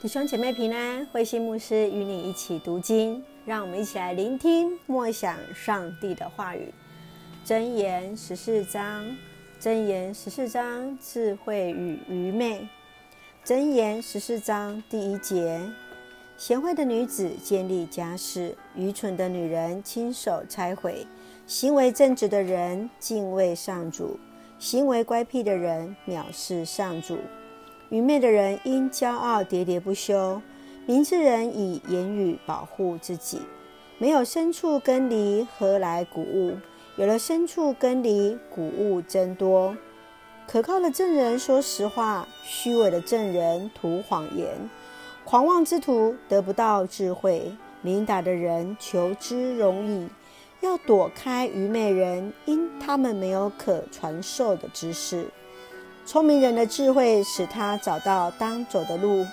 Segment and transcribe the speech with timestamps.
[0.00, 6.72] 弟兄姐妹平安，慧心牧师与你一起读经，让我们一起来聆听默想上帝的话语。
[7.44, 9.04] 箴言十四章，
[9.60, 12.66] 箴言十四章，智慧与愚昧。
[13.44, 15.60] 箴言十四章第一节：
[16.38, 21.06] 贤惠的女子建立家室，愚蠢的女人亲手拆毁。
[21.46, 24.18] 行为正直的人敬畏上主，
[24.58, 27.18] 行为乖僻的人藐视上主。
[27.90, 30.40] 愚昧的人因骄傲喋喋不休，
[30.86, 33.40] 明智人以言语保护自己。
[33.98, 36.56] 没有牲畜耕犁，何来谷物？
[36.94, 39.76] 有了牲畜耕犁，谷物增多。
[40.46, 44.54] 可靠的证人说实话，虚伪的证人吐谎言。
[45.24, 47.52] 狂妄之徒得不到智慧，
[47.82, 50.08] 明达的人求之容易。
[50.60, 55.26] 要躲开愚昧人，因他们没有可传授的知识。
[56.10, 59.24] 聪明人的智慧使他找到当走的路，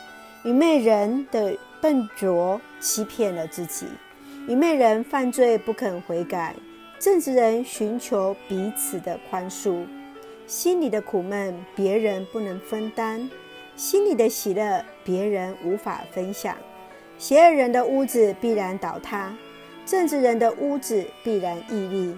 [0.44, 3.88] 愚昧人的笨拙欺骗了自己。
[4.48, 6.56] 愚昧人犯罪不肯悔改，
[7.00, 9.88] 正直人寻求彼此的宽恕。
[10.46, 13.28] 心里的苦闷别人不能分担，
[13.76, 16.56] 心里的喜乐别人无法分享。
[17.18, 19.36] 邪恶人的屋子必然倒塌，
[19.84, 22.16] 正直人的屋子必然屹立。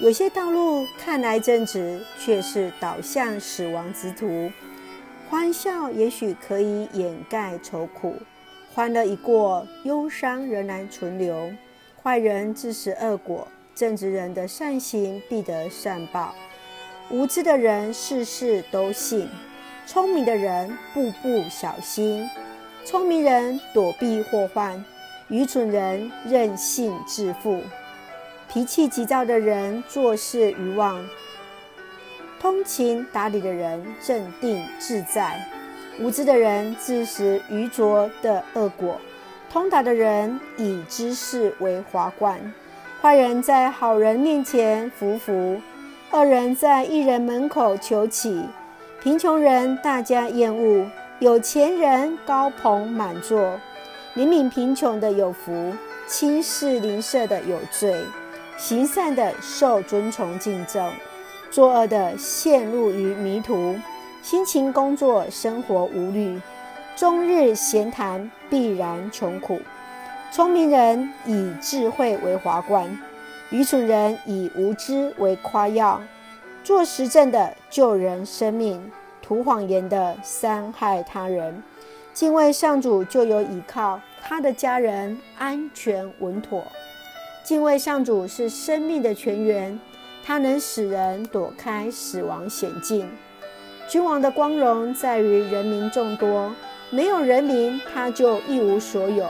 [0.00, 4.50] 有些道路看来正直，却是导向死亡之途。
[5.30, 8.16] 欢笑也许可以掩盖愁苦，
[8.74, 11.50] 欢乐一过，忧伤仍然存留。
[12.02, 16.34] 坏人自食恶果，正直人的善行必得善报。
[17.08, 19.28] 无知的人事事都信，
[19.86, 22.28] 聪明的人步步小心。
[22.84, 24.84] 聪明人躲避祸患，
[25.28, 27.62] 愚蠢人任性自负。
[28.52, 31.02] 脾气急躁的人做事愚妄，
[32.38, 35.42] 通情达理的人镇定自在。
[35.98, 39.00] 无知的人自食愚拙的恶果，
[39.50, 42.38] 通达的人以知识为华冠。
[43.00, 45.58] 坏人在好人面前俯伏，
[46.10, 48.44] 恶人在义人门口求乞。
[49.02, 50.86] 贫穷人大家厌恶，
[51.20, 53.58] 有钱人高朋满座。
[54.14, 55.72] 怜悯贫穷的有福，
[56.06, 57.96] 轻视邻舍的有罪。
[58.62, 60.88] 行善的受尊崇敬重，
[61.50, 63.74] 作恶的陷入于迷途。
[64.22, 66.40] 辛勤工作，生活无虑；
[66.94, 69.60] 终日闲谈，必然穷苦。
[70.30, 72.96] 聪明人以智慧为华冠，
[73.50, 76.00] 愚蠢人以无知为夸耀。
[76.62, 81.60] 做实证的救人生命，吐谎言的伤害他人。
[82.14, 86.62] 敬畏上主就有依靠，他的家人安全稳妥。
[87.44, 89.78] 敬畏上主是生命的泉源，
[90.24, 93.08] 它能使人躲开死亡险境。
[93.88, 96.54] 君王的光荣在于人民众多，
[96.90, 99.28] 没有人民他就一无所有。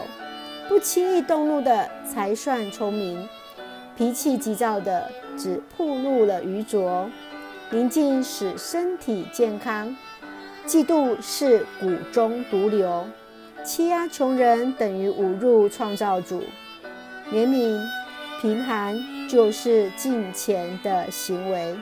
[0.68, 3.26] 不轻易动怒的才算聪明，
[3.96, 7.08] 脾气急躁的只暴露了愚拙。
[7.70, 9.96] 宁静使身体健康，
[10.66, 13.06] 嫉妒是骨中毒瘤。
[13.64, 16.42] 欺压穷人等于侮辱创造主。
[17.32, 17.80] 怜悯。
[18.42, 18.98] 贫寒
[19.28, 21.76] 就是敬虔的行为，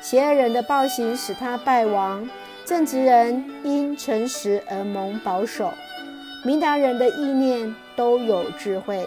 [0.00, 2.26] 邪恶人的暴行使他败亡，
[2.64, 5.70] 正直人因诚实而蒙保守，
[6.46, 9.06] 明达人的意念都有智慧，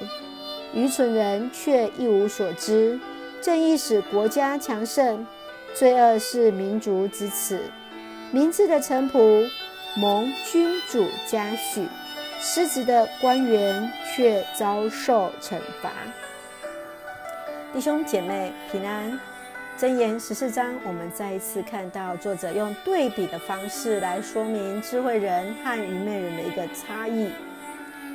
[0.75, 2.99] 愚蠢人却一无所知。
[3.41, 5.25] 正义使国家强盛，
[5.73, 7.63] 罪恶是民族之耻。
[8.29, 9.49] 明智的臣仆
[9.97, 11.87] 蒙君主嘉许，
[12.39, 15.89] 失职的官员却遭受惩罚。
[17.73, 19.17] 弟兄姐妹平安，
[19.79, 27.31] 箴言十四章，我们再一次看到作者用对比的方式来说明智慧人和愚昧人的一个差异。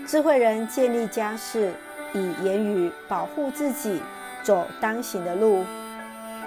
[0.06, 1.72] 智慧人建立家室，
[2.12, 4.02] 以言语保护自己，
[4.42, 5.64] 走当行的路，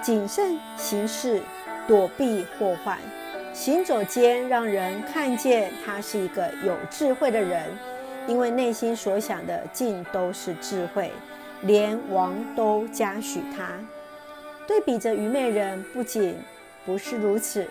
[0.00, 1.42] 谨慎行事，
[1.88, 2.96] 躲避祸患。
[3.52, 7.66] 行走间让人看见他是一个有智慧的人，
[8.28, 11.10] 因为内心所想的尽都是智慧。
[11.62, 13.78] 连王都嘉许他，
[14.66, 16.34] 对比着愚昧人，不仅
[16.86, 17.66] 不是如此，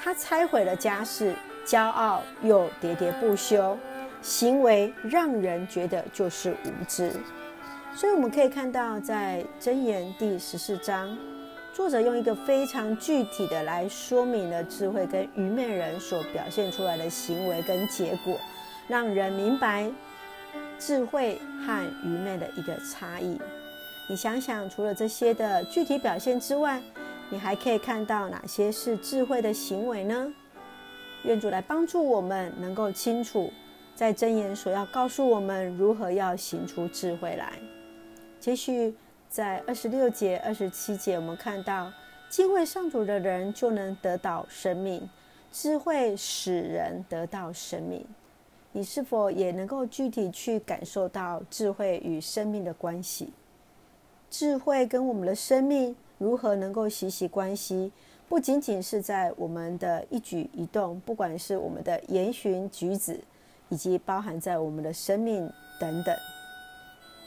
[0.00, 1.34] 他拆毁了家室，
[1.66, 3.76] 骄傲又喋喋不休，
[4.20, 7.12] 行为让人觉得就是无知。
[7.94, 11.18] 所以我们可以看到，在箴言第十四章，
[11.74, 18.38] 作者用一个非常具体的来说明了智慧跟愚昧人所表现出来的行为跟结果，
[18.86, 19.90] 让人明白。
[20.84, 23.40] 智慧和愚昧的一个差异，
[24.08, 26.82] 你想想，除了这些的具体表现之外，
[27.30, 30.34] 你还可以看到哪些是智慧的行为呢？
[31.22, 33.52] 愿主来帮助我们，能够清楚
[33.94, 37.52] 在真言所要告诉我们如何要行出智慧来。
[38.40, 38.92] 接续
[39.28, 41.92] 在二十六节、二十七节，我们看到
[42.28, 45.08] 敬畏上主的人就能得到生命，
[45.52, 48.04] 智慧使人得到生命。
[48.72, 53.32] 你是否也能够具体去感受到智慧与生命的关系？
[54.30, 57.92] 智慧跟我们的生命如何能够息息关系？
[58.28, 63.20] 不仅仅是在我们的一举一动，不管是我们的言行举止，
[63.68, 65.46] 以及包含在我们的生命
[65.78, 66.16] 等等。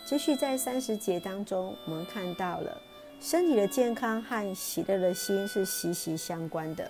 [0.03, 2.75] 继续在三十节当中，我们看到了
[3.19, 6.89] 身体的健康和喜乐的心是息息相关的。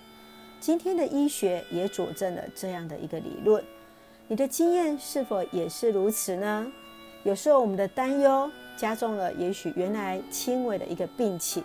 [0.61, 3.61] 今天的医学也佐证了这样的一个理论。
[4.27, 6.65] 你的经验是否也是如此呢？
[7.23, 11.63] 有时候我们的担忧加重了，也许原来轻微的一个病情，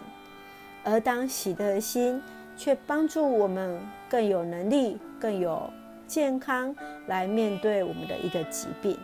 [0.84, 2.20] 而当喜乐的心
[2.56, 3.80] 却帮助我们
[4.10, 5.70] 更有能力、更有
[6.06, 6.74] 健康
[7.06, 8.98] 来面对我们的一个疾病。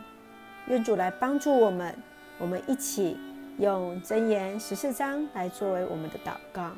[0.66, 1.94] 愿主来帮助我们。
[2.38, 3.16] 我们一起
[3.58, 6.72] 用箴言十四章来作为我们的祷告。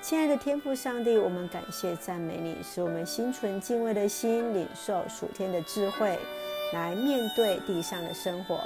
[0.00, 6.16] 亲爱的天父上帝，我们感谢赞美你，使我们心存敬畏的心，领受属天的智慧，
[6.72, 8.60] 来面对地上的生活，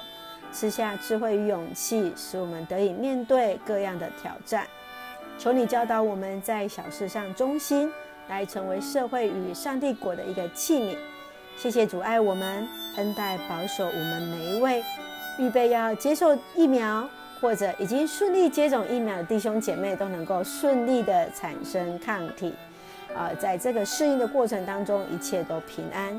[0.53, 4.67] 赐下智慧与勇气，使我们得以面对各样的挑战。
[5.39, 7.91] 求你教导我们在小事上忠心，
[8.29, 10.97] 来成为社会与上帝国的一个器皿。
[11.57, 12.69] 谢谢主爱我们，
[12.99, 14.85] 恩待保守我们每一位。
[15.39, 17.09] 预备要接受疫苗，
[17.43, 22.55] 或者已经顺利接种疫苗的弟兄姐妹，都能够顺利的产生抗体。
[23.15, 26.19] 啊、在这个适应的过程当中，一切都平安。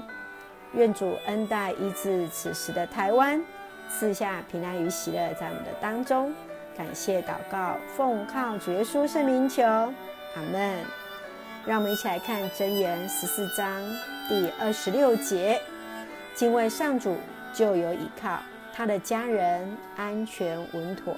[0.74, 3.42] 愿主恩待医治此时的台湾，
[3.90, 6.34] 赐下平安与喜乐在我们的当中。
[6.76, 9.94] 感谢祷告，奉靠主耶稣圣名求，阿
[10.52, 10.80] 门。
[11.66, 13.82] 让我们一起来看箴言十四章
[14.28, 15.62] 第二十六节：
[16.36, 17.16] 敬畏上主，
[17.54, 18.40] 就有倚靠。
[18.76, 21.16] 他的家人安全稳妥，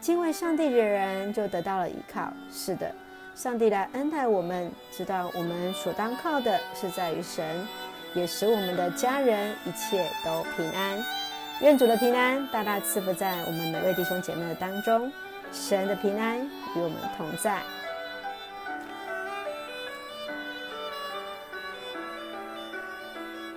[0.00, 2.32] 敬畏上帝的人就得到了依靠。
[2.52, 2.92] 是的，
[3.34, 7.44] 上帝来恩待我们，知道我们所当靠的是在于神，
[8.12, 10.98] 也使我们的家人一切都平安。
[11.60, 15.12] 愿主的平安大大赐福在我们每位弟兄姐妹的当中，
[15.52, 17.60] 神的平安与我们同在。